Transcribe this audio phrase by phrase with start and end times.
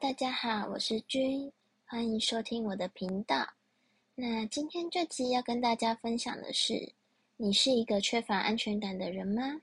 [0.00, 1.52] 大家好，我是君，
[1.84, 3.48] 欢迎收听我的频道。
[4.16, 6.92] 那今天这集要跟大家分享的是，
[7.36, 9.60] 你是一个缺乏安全感的人吗？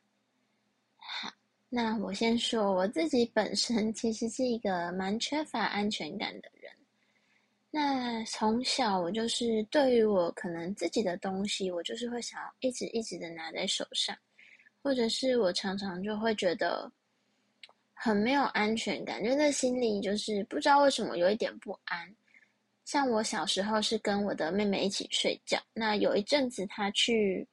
[0.95, 1.29] 好，
[1.67, 6.71] 那我先说我自己本身其实是一个蛮缺乏安全感的人。
[7.69, 14.17] 那从小我就是对于我可能自己的东西，我就是会想要一直一直的拿在手上，
[14.81, 16.89] 或者是我常常就会觉得。
[18.03, 21.99] 很没有安全感，就在心里就是不知道为什么有一点不安。
[22.83, 27.47] 像我小时候是跟我的妹妹一起睡觉，那有一阵子她去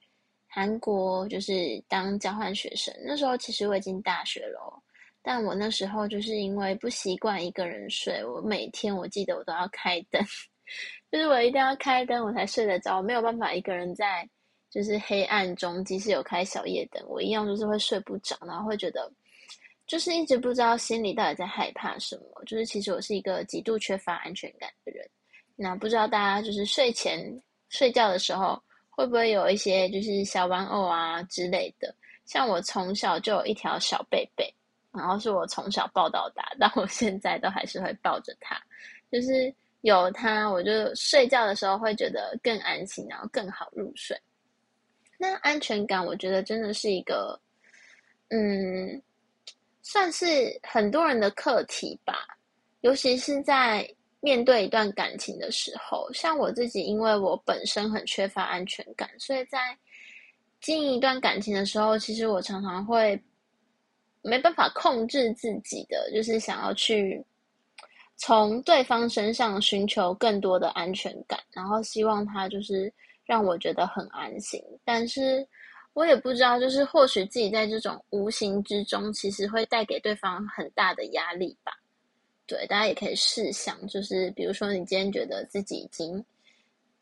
[0.46, 4.82] 韩国就是当交换学生，那时候其实我已经大学了，
[5.20, 10.18] 但我那时候就是因为不习惯一个人睡，我每天我记得我都要开灯，
[11.12, 14.26] 就是我一定要开灯我才睡得着，我没有办法一个人在
[14.70, 19.12] 就是黑暗中，即使有开小夜灯，我一样就是会睡不着，然后会觉得。
[19.88, 25.08] 就是一直不知道心里到底在害怕什么，就是其实我是一个极度缺乏安全感的人。
[25.56, 27.26] 那不知道大家就是睡前
[27.70, 31.92] 睡觉的时候，会不会有一些就是小玩偶啊之类的？
[32.26, 34.54] 像我从小就有一条小贝贝，
[34.92, 38.60] 然后是我从小抱到大，到我现在都还是会抱着它。
[39.10, 44.14] 就是有它，我就睡觉的时候会觉得更安心，然后更好入睡。
[45.16, 47.40] 那安全感，我觉得真的是一个，
[48.28, 49.02] 嗯。
[49.82, 50.26] 算是
[50.62, 52.14] 很多人的课题吧，
[52.82, 53.88] 尤其是在
[54.20, 56.12] 面对一段感情的时候。
[56.12, 59.58] 像我自己，因为我本身很缺乏安全感，所以在
[60.60, 63.18] 经营一段感情的时候，其实我常常会
[64.22, 67.24] 没办法控制自己的，就是想要去
[68.16, 72.92] 从对方身上寻求更多的安全感，然后希望他就是
[73.24, 75.46] 让我觉得很安心，但是。
[75.98, 81.72] 我也不知道，就是或许自己在这种无形之中，其实会带给对方很大的压力吧。
[82.46, 86.24] 对，大家也可以试想，就是比如说你今天觉得自己已经，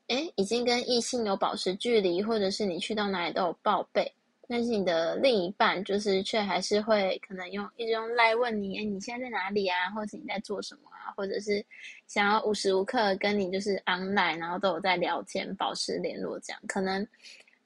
[0.09, 4.11] 哎，已经跟异性有保持距离，或者是你去到哪里都有报备，
[4.49, 9.91] 但是你的另一半就是却还是会可能用一直用赖问你，哎，你现在在哪里啊？
[9.95, 11.12] 或者你在做什么啊？
[11.15, 11.62] 或者是
[12.06, 17.06] 想要无时无刻跟你就是 online，然后都有在聊天，保持联络，这样可能。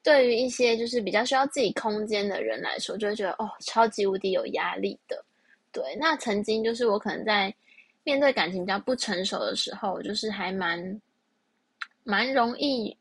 [0.02, 5.22] 对于一些就是比较需要自己空间的人来说，就会觉得哦，超级无敌有压力的。
[5.72, 7.54] 对，那曾经就是我可能在
[8.02, 11.00] 面对感情比较不成熟的时候，就是还蛮
[12.02, 12.96] 蛮容易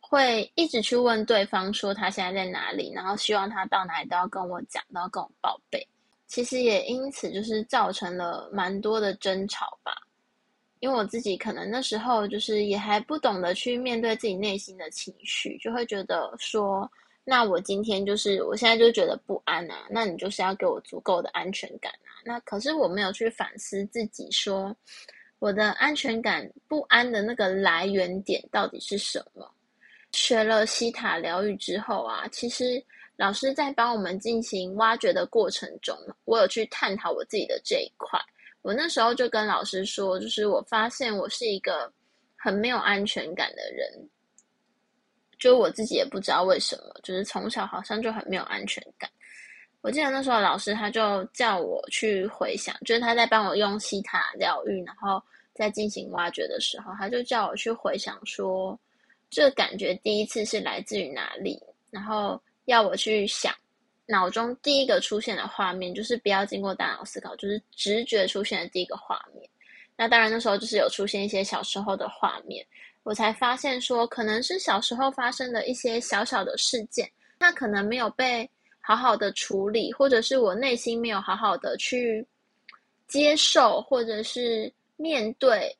[0.00, 5.86] 会一直去问对方说他现在在哪里，然后希望他到哪里都要跟我讲，都要跟我报备。
[6.26, 9.92] 其实也因此就是造成了蛮多的争吵吧。
[10.80, 16.90] 因为我自己可能那时候就是也还不懂得去面对自己内心的情绪，就会觉得说，
[17.24, 22.20] 那我今天就是我现在就觉得不安啊，那你就是要给我足够的安全感啊。
[22.24, 24.76] 那可是我没有去反思自己，说
[25.38, 29.50] 我的安全感不安的那个来源点到底是什么？
[30.12, 32.82] 学了西塔疗愈之后啊，其实
[33.16, 38.20] 老师在帮我们进行挖掘的过程中，我有去探讨我自己的这一块。
[38.64, 41.92] 我那时候就跟老师说，就是我发现我是一个
[42.34, 44.08] 很没有安全感的人，
[45.38, 49.08] 就我自己也不知道为什么，就是从小好像就很没有安全感。
[49.82, 58.80] 我记得那时候老师他就叫我去回想，就是他在帮我用西塔疗愈，然后在进行挖掘的时候，他就叫我去回想说，
[59.28, 63.54] 这感觉第一次是来自于哪里，然后要我去想。
[64.06, 69.48] 脑中第一个出现的画面就是不要经过大脑思考，就是直觉出现的第一个画面。
[69.96, 72.66] 那当然那时候就是有出现一些小时候的画面，
[73.02, 78.48] 我才发现说可能是小时候发生的一些小小的事件，那可能没有被
[78.80, 82.26] 好好的处理，或者是我内心没有好好的去
[83.08, 85.74] 接受，或者是面对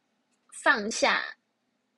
[0.51, 1.23] 放下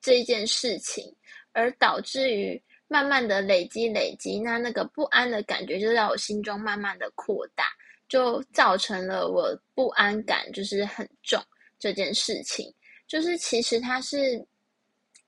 [0.01, 1.15] 这件事情，
[1.53, 2.61] 而导致于。
[2.89, 7.65] 慢慢的累积累积，那那个不安的感觉就在我心中慢慢的扩大，
[8.09, 11.43] 就造成了我不安感就是很重
[11.79, 12.73] 这件事情，
[13.09, 14.47] 就是其实它是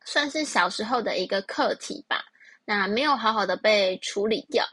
[0.05, 2.25] 算是小时候的一个课题吧，
[2.65, 4.65] 那没有好好的被处理掉，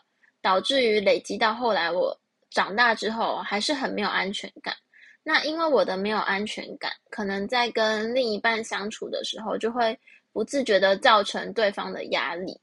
[0.41, 2.15] 导致于累积到后来我
[2.51, 4.75] 长大之后还是很没有安全感。
[5.23, 9.99] 那因为我的没有安全感，可能在跟另一半相处的时候，就会
[10.31, 12.55] 不自觉的造成对方的压力。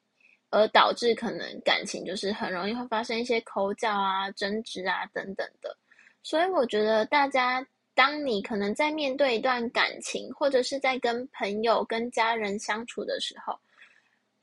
[0.52, 5.74] 而导致可能感情就是很容易会发生一些口角啊、争执啊等等的，
[6.22, 13.58] 所以我觉得大家，当你可能在面对一段感情，或者是在跟朋友、跟家人相处的时候，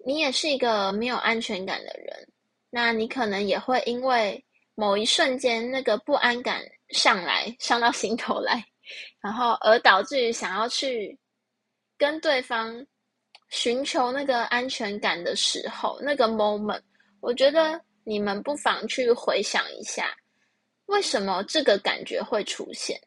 [0.03, 2.27] 你也是一个没有安全感的人，
[2.71, 8.65] 那你可能也会因为某一瞬间那个不安感上来，上到心头来，
[9.21, 11.15] 然后而导致于想要去
[11.99, 12.83] 跟对方
[13.49, 16.81] 寻求那个安全感的时候，那个 moment，
[17.19, 20.15] 我觉得你们不妨去回想一下，
[20.85, 22.99] 为什么这个感觉会出现。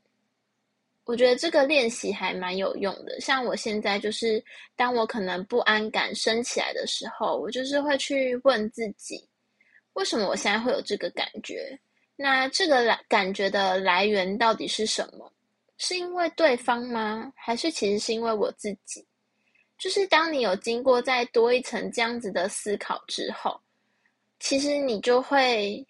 [1.05, 3.21] 我觉得这个练习还蛮有用的。
[3.21, 4.43] 像我现在就是，
[4.77, 9.29] 当我可能不安感升起来的时候，我就是会去问自己，
[9.95, 11.77] 为什么我现在会有这个感觉？
[12.15, 15.33] 那这个来感觉的来源到底是什么？
[15.77, 17.33] 是因为对方吗？
[17.35, 19.05] 还是其实是因为我自己？
[19.83, 23.61] 就是当你有经过再多一层这样子的思考之后，
[24.39, 25.85] 其实你就会。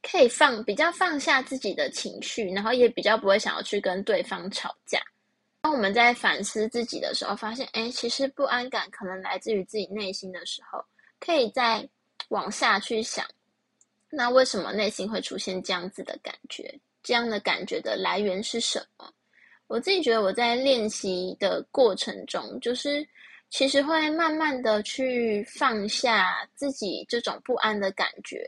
[0.00, 5.00] 可以放比较放下自己的情绪，然后也比较不会想要去跟对方吵架。
[5.60, 10.82] 当我们在反思自己的时候，发现，哎，其实不安感可能来自于自己内心的时候，
[11.18, 11.86] 可以再
[12.28, 13.26] 往下去想，
[14.08, 16.72] 那为什么内心会出现这样子的感觉？
[17.02, 19.12] 这样的感觉的来源是什么？
[19.66, 23.06] 我自己觉得我在练习的过程中，就是
[23.50, 28.46] 其实会慢慢的去放下自己这种不安的感觉。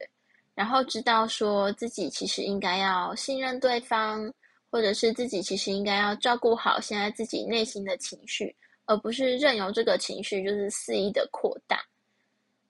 [0.55, 4.31] 然后知道说自己其实应该要信任对方，
[4.71, 8.55] 或者是自己其实应该要照顾好现在自己内心的情绪，
[8.85, 11.83] 而不是任由这个情绪就是肆意的扩大。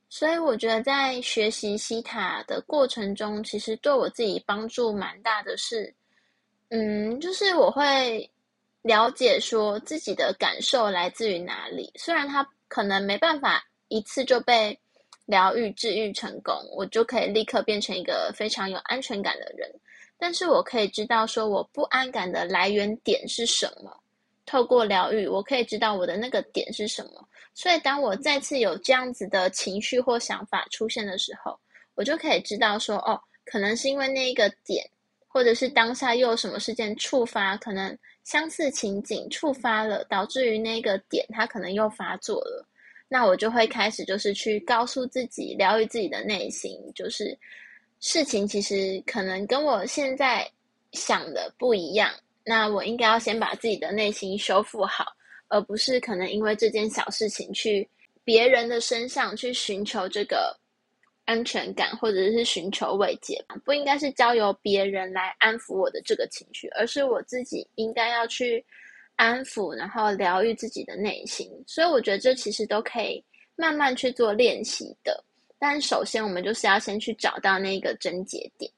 [0.09, 5.93] 所以我觉得在学习西塔的过程中，其实对我自己帮助蛮大的是，
[6.69, 8.30] 嗯，就是我会
[8.83, 14.79] 了解说自己的感受来自于哪里，虽然他可能没办法一次就被。
[15.27, 19.71] 疗愈治愈成功，我就可以立刻变成一个非常有安全感的人。
[20.19, 23.97] 但是我可以知道说我不安感的来源点是什么。
[24.45, 27.25] 透过疗愈，我可以知道我的那个点是什么。
[27.55, 31.57] 所以当我再次有这样子的情绪或想法出现的时候，
[31.95, 34.85] 我就可以知道说，哦，可能是因为那一个点，
[35.29, 42.67] 或者是当下又有什么事件触发，可能相似情景触发了，导致于那个点它可能又发作了。
[43.09, 47.37] 那我就会开始，就是去告诉自己，疗愈自己的内心，就是
[47.99, 50.49] 事情其实可能跟我现在
[50.93, 52.11] 想的不一样。
[52.45, 55.07] 那我应该要先把自己的内心修复好，
[55.49, 57.89] 而不是可能因为这件小事情去
[58.23, 60.57] 别人的身上去寻求这个
[61.31, 63.41] 安全感，或者是寻求慰藉。
[63.65, 68.65] 不应该是交由别人来安抚我的这个情绪，而是我自己应该要去。
[69.17, 73.23] 安抚，然后疗愈自己的内心，所以我觉得这其实都可以
[73.55, 75.23] 慢慢去做练习的。
[75.59, 78.73] 但首先，我们就是要先去找到那个症结点。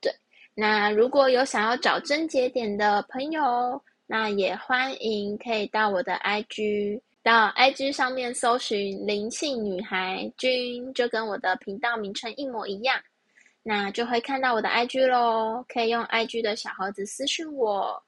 [0.00, 0.10] 对，
[0.54, 12.96] 那如果有想要找症结点的朋友，那也欢迎可以到我的 IG，到 IG 上面搜寻灵性女孩君，就跟我的频道名称一模一样，
[13.64, 18.00] 那就会看到我的 IG 喽，可以用 IG 的小盒子私讯我。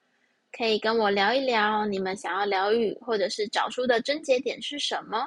[0.53, 5.27] 可以跟我聊一聊，你们想要疗愈或者是找出的症结点是什么？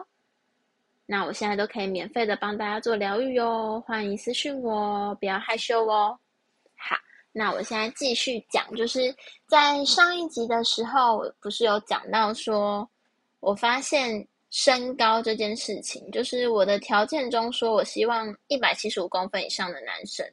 [1.06, 6.18] 那我现在都可以免费的帮大家做疗愈哦，欢迎私信我，不要害羞哦。
[6.78, 6.96] 好，
[7.34, 9.14] 那我现在继续讲，就是
[9.48, 12.90] 在上一集的时候，不是有讲到说，
[13.42, 20.26] 我发现身高这件事情，就是我的条件中说我希望一百七十五公分以上的男生。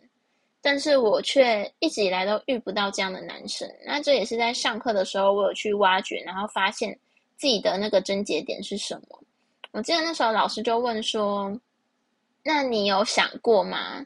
[0.60, 3.68] 但是我却一直以来都遇不到这样的男生。
[3.86, 6.92] 那这也是在上课的时候，我有去挖掘，然后发现
[7.36, 9.22] 自己的那个症结点是什么。
[9.70, 11.58] 我记得那时候老师就问说
[12.42, 14.04] ：“那你有想过吗？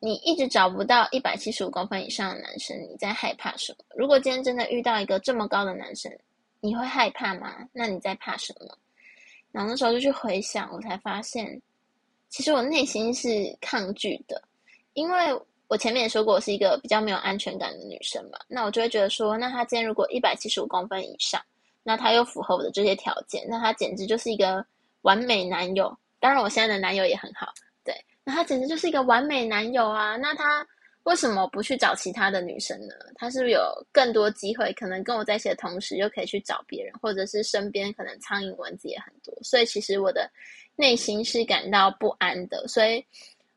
[0.00, 3.84] 你一直找不到一百七十五公分以上的男生，你在害怕什么？
[3.96, 6.12] 如果今天真的遇到一个这么高的男生，
[6.60, 7.54] 你会害怕吗？
[7.72, 8.78] 那你在怕什么？”
[9.52, 11.60] 然后那时候就去回想，我才发现，
[12.28, 14.42] 其实我内心是抗拒的，
[14.94, 15.18] 因为。
[15.70, 21.40] 我前面也说过，我是一个比较没有安全感的女生嘛，那我就会觉得说，那他今天如果一百七十五公分以上，
[21.84, 24.66] 那他又符合我的这些条件，那他简直就是一个
[25.02, 25.96] 完美男友。
[26.18, 30.16] 当然，我现在的男友也很好，对，那他简直就是一个完美男友啊。
[30.16, 30.66] 那他
[31.04, 32.94] 为什么不去找其他的女生呢？
[33.14, 33.60] 他是不是有
[33.92, 40.30] 更多机会，可能跟我在一起的同时，又可以去找别人，或者是身边可能苍蝇蚊子也很多，所以其实我的
[40.76, 43.04] 内心是感到不安的，所以。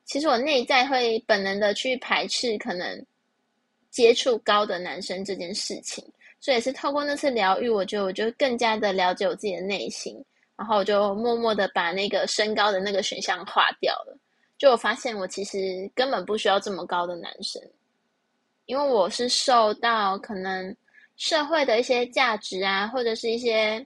[0.05, 3.05] 其实我内在会本能的去排斥可能
[3.89, 6.03] 接触高的男生这件事情，
[6.41, 10.21] 所以也是透过那次疗愈，我就我就更加的了解我自己的内心，
[10.57, 14.17] 然后我就默默的把那个身高的那个选项划掉了。
[14.63, 17.62] 就我发现我其实根本不需要这么高的男生，
[18.65, 20.74] 因为我是受到可能
[21.17, 23.86] 社会的一些价值啊，或者是一些。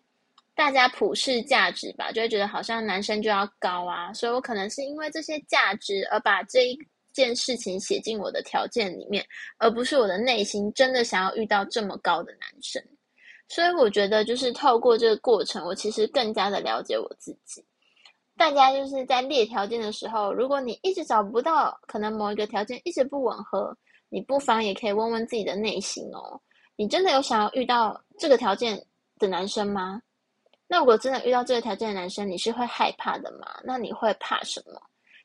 [0.54, 6.80] 大家普世价值吧，就会觉得好像男生就要高啊，所以我可能是因为这些价值而把这一
[7.14, 9.24] 件事情写进我的条件里面，
[9.58, 12.84] 而不是我的内心真的想要遇到这么高的男生。
[13.48, 17.64] 所以我觉得，就是透过这个过程，我其实更加的了解我自己。
[18.38, 23.76] 大家就是在列条件的时候，如果你一直找不到，可能某一个条件一直不吻合，
[24.10, 26.40] 你不妨也可以问问自己的内心哦：
[26.76, 28.82] 你真的有想要遇到这个条件
[29.18, 30.02] 的男生吗？
[30.68, 33.60] 那如果真的遇到这个条件的男生，你是会害怕的吗？
[33.64, 34.82] 那你会怕什么？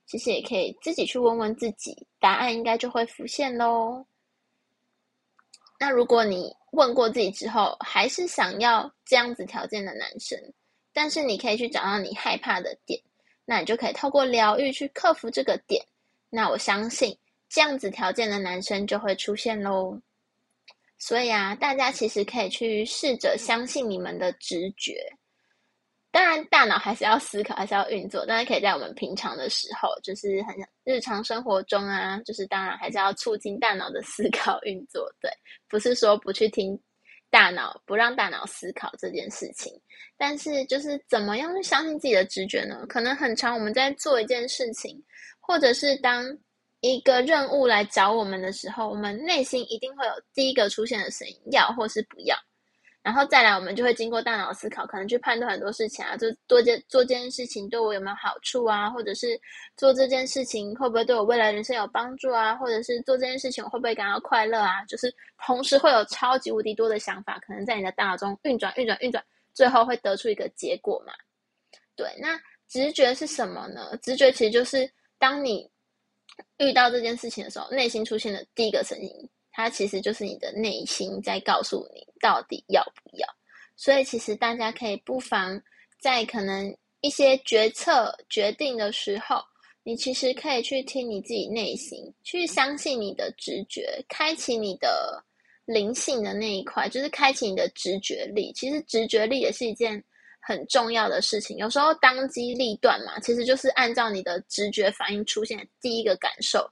[0.07, 4.05] 其实也可以自己去问问自己，答案应该就会浮现喽。
[5.79, 10.39] 那如果你问过自己之后，还是想要这样子条件的男生，
[10.93, 13.01] 但是你可以去找到你害怕的点，
[13.45, 15.85] 那你就可以透过疗愈去克服这个点。
[16.31, 17.17] 那我相信
[17.49, 20.01] 这样子条件的男生就会出现喽。
[20.99, 25.05] 所以啊，大家其实可以去试着相信你们的直觉。
[26.13, 28.25] 当然，大脑还是要思考，还是要运作。
[28.27, 35.11] 但是可以在我们平常的时候，就是很日常生活中啊，就是当然还是要促进大脑的思考运作。
[35.21, 35.31] 对，
[35.69, 36.79] 不是说不去听
[37.33, 39.73] 大脑，不让大脑思考这件事情。
[40.19, 42.85] 但是就是怎么样去相信自己的直觉呢？
[42.87, 45.03] 可能很长，我们在做一件事情，
[45.41, 46.25] 或者是当
[46.81, 52.37] 一个任务来找我们的时候，我们内心一定会有第一个出现的声音：要或是不要。
[53.03, 59.39] 然后再来，我们就会经过大脑思考，可能去判断很多事情啊，就做件做这件事情对我有没有好处啊，或者是
[59.77, 64.85] 做这件事情会不会对我未来人生有帮助啊，或者是做这件事情我会不会感到快乐啊？
[64.85, 65.13] 就是
[65.45, 71.13] 同时会有超级无敌多的想法，可能在你的大脑中运转、运转、运转，最后会得出一个结果嘛？
[71.97, 73.99] 对，那直觉是什么呢？
[74.01, 75.69] 直觉其实就是当你
[76.59, 79.11] 遇到这件事情的时候，内心出现的第一个声音。
[79.55, 83.29] 它其实就是你的内心在告诉你到底要不要，
[83.77, 85.63] 所以其实大家可以不妨
[86.01, 89.45] 在可能一些决策决定的时候，
[89.83, 95.23] 你其实可以去听你自己内心，去相信你的直觉，开启你的
[95.67, 98.55] 灵性的那一块，就是开启你的直觉力。
[98.55, 100.03] 其实直觉力也是一件
[100.41, 106.67] 很重要的事情，有时候当机立断嘛，其实就是按照你的直觉反应出现第一个感受，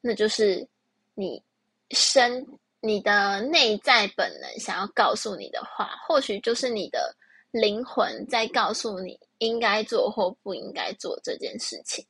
[0.00, 0.66] 那就是
[1.14, 1.42] 你。
[1.90, 2.46] 生
[2.80, 7.14] 你的内在本能想要告诉你的话，或许就是你的
[7.50, 12.04] 灵魂在告诉你应该做或不应该做这件事情。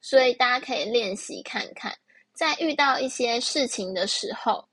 [0.00, 1.96] 所以大家可以练习看看，
[2.32, 4.66] 在遇到一些事情的时候，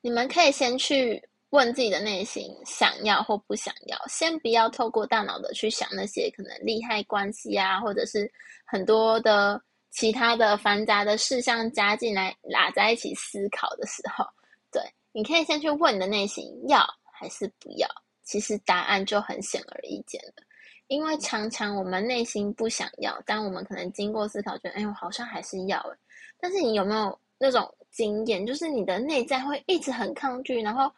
[0.00, 8.30] 你们可以先去问自己的内心想要或不想要，先不要透过大脑的去想那些可能利害关系啊，或者是
[8.64, 9.60] 很多的。
[9.90, 14.24] 其他的繁杂的事项加进来，拉在一起思考的时候，
[14.70, 17.88] 对，你可以先去问你的内心要还是不要。
[18.22, 20.42] 其实答案就很显而易见了，
[20.88, 25.96] 因为常常我们内心不想要，但我们可能经过思考，觉得哎，我好像还是要哎。
[26.38, 30.92] 但是你有没有那种经验，就是你的内在会一直很抗拒，然后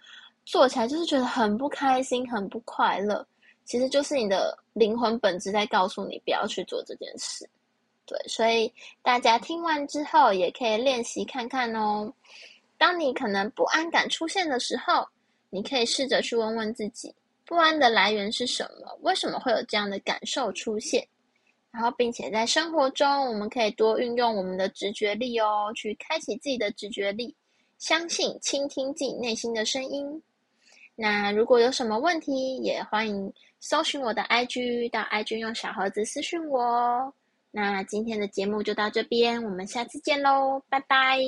[0.45, 3.25] 做起来就是觉得很不开心、很不快乐？
[3.65, 7.49] 其实就是你的灵魂本质在告诉你不要去做这件事。
[8.27, 12.13] 所以大家听完之后也可以练习看看哦。
[12.79, 15.07] 当你可能不安感出现的时候，
[15.51, 17.15] 你可以试着去问问自己，
[17.45, 18.99] 不安的来源是什么？
[19.03, 21.07] 为什么会有这样的感受出现？
[21.73, 27.33] 然后，并且在生活中，我们可以多运用我们的直觉力哦，去开启自己的直觉力，
[27.79, 30.21] 相信、倾听自己内心的声音。
[30.97, 37.15] 那如果有什么问题，也欢迎搜寻我的 IG，到 IG 用小盒子私讯我哦。
[37.53, 41.19] 那今天的节目就到这边，我们下次见喽，拜拜。